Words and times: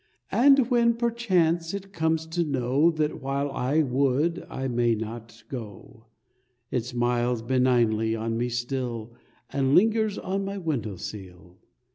And 0.31 0.71
when 0.71 0.95
perchance 0.95 1.75
it 1.75 1.93
comes 1.93 2.25
to 2.25 2.43
know 2.43 2.89
That 2.89 3.21
while 3.21 3.51
I 3.51 3.83
would 3.83 4.47
I 4.49 4.67
may 4.67 4.95
not 4.95 5.43
go, 5.47 6.07
It 6.71 6.85
smiles 6.85 7.43
benignly 7.43 8.15
on 8.15 8.35
me 8.35 8.49
still, 8.49 9.13
And 9.51 9.75
lingers 9.75 10.17
on 10.17 10.43
my 10.43 10.57
window 10.57 10.95
sill. 10.95 11.59